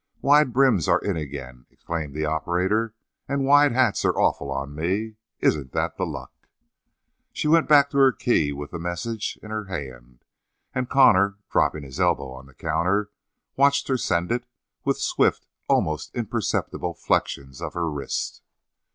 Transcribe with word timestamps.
"Wide 0.23 0.51
brims 0.51 0.87
are 0.87 0.97
in 0.97 1.15
again," 1.15 1.67
exclaimed 1.69 2.15
the 2.15 2.25
operator, 2.25 2.95
"and 3.27 3.45
wide 3.45 3.71
hats 3.71 4.03
are 4.03 4.17
awful 4.19 4.49
on 4.49 4.73
me; 4.73 5.17
isn't 5.41 5.73
that 5.73 5.97
the 5.97 6.07
luck?" 6.07 6.33
She 7.31 7.47
went 7.47 7.69
back 7.69 7.91
to 7.91 7.97
her 7.99 8.11
key 8.11 8.51
with 8.51 8.71
the 8.71 8.79
message 8.79 9.37
in 9.43 9.51
her 9.51 9.65
hand, 9.65 10.25
and 10.73 10.89
Connor, 10.89 11.37
dropping 11.51 11.83
his 11.83 11.99
elbows 11.99 12.35
on 12.39 12.47
the 12.47 12.55
counter, 12.55 13.11
watched 13.55 13.89
her 13.89 13.97
send 13.97 14.31
it 14.31 14.47
with 14.83 14.97
swift 14.97 15.45
almost 15.67 16.15
imperceptible 16.15 16.95
flections 16.95 17.61
of 17.61 17.75
her 17.75 17.87
wrist. 17.87 18.41